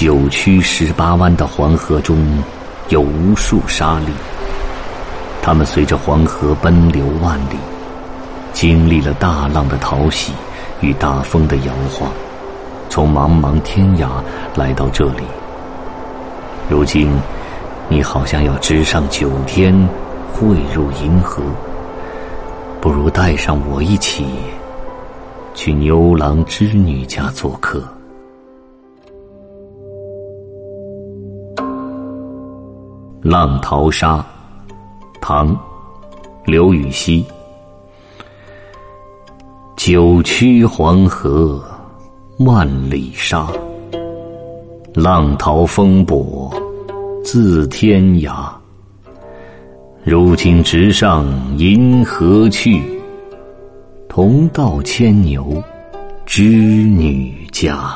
[0.00, 2.42] 九曲十八弯的黄河中，
[2.88, 4.06] 有无数沙砾。
[5.42, 7.58] 它们随着黄河奔流万里，
[8.54, 10.32] 经历了大浪的淘洗
[10.80, 12.10] 与大风的摇晃，
[12.88, 14.08] 从茫茫天涯
[14.54, 15.22] 来到这里。
[16.70, 17.12] 如今，
[17.90, 19.86] 你好像要直上九天，
[20.32, 21.42] 汇入银河。
[22.80, 24.24] 不如带上我一起，
[25.52, 27.80] 去牛郎织女家做客。
[33.22, 34.16] 《浪淘沙》
[35.20, 35.54] 唐·
[36.46, 37.22] 刘禹锡。
[39.76, 41.62] 九曲黄河
[42.38, 43.46] 万里沙，
[44.94, 46.50] 浪淘风簸
[47.22, 48.48] 自天涯。
[50.02, 51.26] 如今直上
[51.58, 52.82] 银河去，
[54.08, 55.62] 同到牵牛
[56.24, 57.94] 织女家。